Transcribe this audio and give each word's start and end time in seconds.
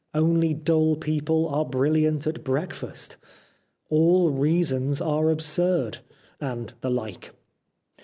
'Only 0.15 0.55
dull 0.55 0.95
people 0.95 1.47
are 1.47 1.63
brilliant 1.63 2.25
at 2.25 2.43
breakfast...'' 2.43 3.17
All 3.91 4.31
reasons 4.31 4.99
are 4.99 5.29
absurd,' 5.29 5.99
and 6.39 6.73
the 6.81 6.89
like." 6.89 7.33